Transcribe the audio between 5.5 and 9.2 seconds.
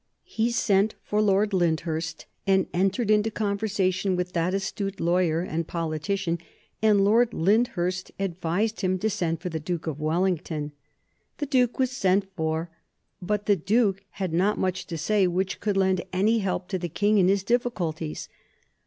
politician, and Lord Lyndhurst advised him to